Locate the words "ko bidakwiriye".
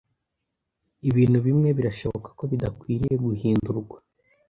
2.37-3.15